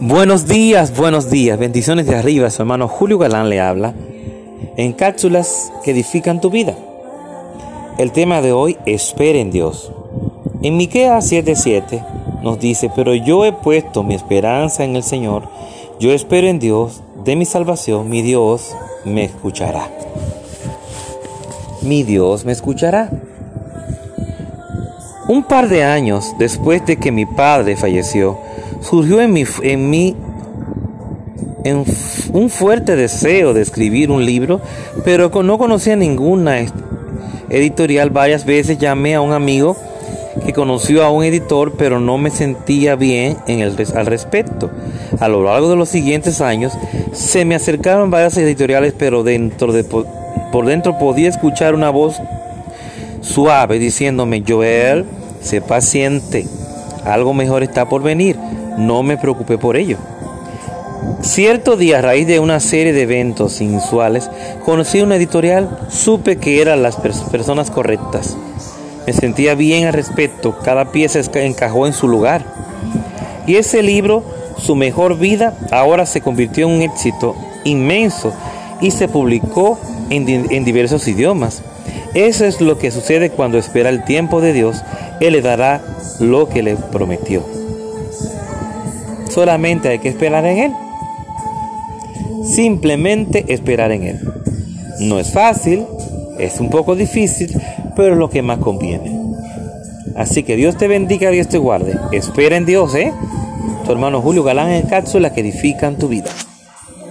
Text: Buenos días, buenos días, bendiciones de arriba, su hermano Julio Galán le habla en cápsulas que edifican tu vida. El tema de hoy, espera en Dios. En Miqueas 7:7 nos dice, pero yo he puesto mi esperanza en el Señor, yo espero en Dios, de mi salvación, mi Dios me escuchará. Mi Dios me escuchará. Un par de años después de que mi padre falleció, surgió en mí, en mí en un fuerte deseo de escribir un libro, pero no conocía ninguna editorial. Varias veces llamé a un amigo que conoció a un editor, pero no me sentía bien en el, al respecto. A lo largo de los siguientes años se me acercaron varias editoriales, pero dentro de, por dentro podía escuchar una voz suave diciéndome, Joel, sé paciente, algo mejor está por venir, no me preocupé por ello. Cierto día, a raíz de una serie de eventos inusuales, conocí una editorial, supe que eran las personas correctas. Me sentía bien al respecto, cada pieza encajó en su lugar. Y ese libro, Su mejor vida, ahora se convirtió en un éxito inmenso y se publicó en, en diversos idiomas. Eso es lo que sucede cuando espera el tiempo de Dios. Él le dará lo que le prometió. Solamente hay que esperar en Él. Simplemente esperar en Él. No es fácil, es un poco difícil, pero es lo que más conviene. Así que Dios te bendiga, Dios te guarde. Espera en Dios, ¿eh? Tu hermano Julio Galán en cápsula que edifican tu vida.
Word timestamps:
Buenos 0.00 0.48
días, 0.48 0.96
buenos 0.96 1.30
días, 1.30 1.56
bendiciones 1.56 2.06
de 2.06 2.16
arriba, 2.16 2.50
su 2.50 2.62
hermano 2.62 2.88
Julio 2.88 3.16
Galán 3.16 3.48
le 3.48 3.60
habla 3.60 3.94
en 4.76 4.92
cápsulas 4.92 5.72
que 5.84 5.92
edifican 5.92 6.40
tu 6.40 6.50
vida. 6.50 6.74
El 7.96 8.10
tema 8.10 8.42
de 8.42 8.50
hoy, 8.50 8.76
espera 8.86 9.38
en 9.38 9.52
Dios. 9.52 9.92
En 10.62 10.76
Miqueas 10.76 11.30
7:7 11.30 12.04
nos 12.42 12.58
dice, 12.58 12.90
pero 12.94 13.14
yo 13.14 13.44
he 13.44 13.52
puesto 13.52 14.02
mi 14.02 14.16
esperanza 14.16 14.82
en 14.82 14.96
el 14.96 15.04
Señor, 15.04 15.48
yo 16.00 16.12
espero 16.12 16.48
en 16.48 16.58
Dios, 16.58 17.00
de 17.24 17.36
mi 17.36 17.44
salvación, 17.44 18.10
mi 18.10 18.20
Dios 18.20 18.74
me 19.04 19.22
escuchará. 19.22 19.88
Mi 21.82 22.02
Dios 22.02 22.44
me 22.44 22.50
escuchará. 22.50 23.10
Un 25.28 25.44
par 25.44 25.68
de 25.68 25.84
años 25.84 26.34
después 26.36 26.84
de 26.84 26.96
que 26.96 27.12
mi 27.12 27.26
padre 27.26 27.76
falleció, 27.76 28.38
surgió 28.88 29.20
en 29.20 29.32
mí, 29.32 29.44
en 29.62 29.90
mí 29.90 30.16
en 31.64 31.84
un 32.32 32.50
fuerte 32.50 32.94
deseo 32.94 33.54
de 33.54 33.62
escribir 33.62 34.10
un 34.10 34.24
libro, 34.24 34.60
pero 35.04 35.30
no 35.42 35.58
conocía 35.58 35.96
ninguna 35.96 36.58
editorial. 37.48 38.10
Varias 38.10 38.44
veces 38.44 38.78
llamé 38.78 39.14
a 39.14 39.20
un 39.20 39.32
amigo 39.32 39.76
que 40.44 40.52
conoció 40.52 41.02
a 41.02 41.10
un 41.10 41.24
editor, 41.24 41.72
pero 41.78 42.00
no 42.00 42.18
me 42.18 42.30
sentía 42.30 42.96
bien 42.96 43.38
en 43.46 43.60
el, 43.60 43.76
al 43.94 44.06
respecto. 44.06 44.70
A 45.20 45.28
lo 45.28 45.42
largo 45.42 45.70
de 45.70 45.76
los 45.76 45.88
siguientes 45.88 46.40
años 46.40 46.72
se 47.12 47.44
me 47.44 47.54
acercaron 47.54 48.10
varias 48.10 48.36
editoriales, 48.36 48.94
pero 48.96 49.22
dentro 49.22 49.72
de, 49.72 49.84
por 49.84 50.66
dentro 50.66 50.98
podía 50.98 51.30
escuchar 51.30 51.74
una 51.74 51.90
voz 51.90 52.16
suave 53.22 53.78
diciéndome, 53.78 54.44
Joel, 54.46 55.06
sé 55.40 55.62
paciente, 55.62 56.46
algo 57.04 57.32
mejor 57.32 57.62
está 57.62 57.88
por 57.88 58.02
venir, 58.02 58.36
no 58.76 59.02
me 59.02 59.16
preocupé 59.16 59.58
por 59.58 59.76
ello. 59.76 59.98
Cierto 61.20 61.76
día, 61.76 61.98
a 61.98 62.02
raíz 62.02 62.26
de 62.26 62.38
una 62.38 62.60
serie 62.60 62.92
de 62.92 63.02
eventos 63.02 63.60
inusuales, 63.60 64.30
conocí 64.64 65.00
una 65.00 65.16
editorial, 65.16 65.78
supe 65.88 66.36
que 66.36 66.60
eran 66.60 66.82
las 66.82 66.96
personas 66.96 67.70
correctas. 67.70 68.36
Me 69.06 69.12
sentía 69.12 69.54
bien 69.54 69.86
al 69.86 69.92
respecto, 69.92 70.58
cada 70.62 70.92
pieza 70.92 71.20
encajó 71.34 71.86
en 71.86 71.92
su 71.92 72.08
lugar. 72.08 72.44
Y 73.46 73.56
ese 73.56 73.82
libro, 73.82 74.22
Su 74.56 74.76
mejor 74.76 75.18
vida, 75.18 75.52
ahora 75.72 76.06
se 76.06 76.20
convirtió 76.20 76.68
en 76.68 76.76
un 76.76 76.82
éxito 76.82 77.34
inmenso 77.64 78.32
y 78.80 78.92
se 78.92 79.08
publicó 79.08 79.80
en, 80.10 80.28
en 80.28 80.64
diversos 80.64 81.08
idiomas. 81.08 81.62
Eso 82.14 82.44
es 82.44 82.60
lo 82.60 82.78
que 82.78 82.92
sucede 82.92 83.30
cuando 83.30 83.58
espera 83.58 83.88
el 83.88 84.04
tiempo 84.04 84.40
de 84.40 84.52
Dios. 84.52 84.82
Él 85.20 85.32
le 85.32 85.42
dará 85.42 85.82
lo 86.20 86.48
que 86.48 86.62
le 86.62 86.76
prometió. 86.76 87.44
Solamente 89.34 89.88
hay 89.88 89.98
que 89.98 90.08
esperar 90.08 90.46
en 90.46 90.58
Él. 90.58 90.72
Simplemente 92.44 93.44
esperar 93.48 93.90
en 93.90 94.04
Él. 94.04 94.20
No 95.00 95.18
es 95.18 95.32
fácil, 95.32 95.84
es 96.38 96.60
un 96.60 96.70
poco 96.70 96.94
difícil, 96.94 97.50
pero 97.96 98.12
es 98.12 98.18
lo 98.18 98.30
que 98.30 98.42
más 98.42 98.58
conviene. 98.58 99.18
Así 100.14 100.44
que 100.44 100.54
Dios 100.54 100.76
te 100.76 100.86
bendiga, 100.86 101.30
Dios 101.30 101.48
te 101.48 101.58
guarde. 101.58 101.98
Espera 102.12 102.56
en 102.56 102.64
Dios, 102.64 102.94
¿eh? 102.94 103.12
Tu 103.84 103.90
hermano 103.90 104.22
Julio 104.22 104.44
Galán 104.44 104.70
en 104.70 104.86
cápsula 104.86 105.32
que 105.32 105.40
edifican 105.40 105.96
tu 105.96 106.06
vida. 106.06 106.30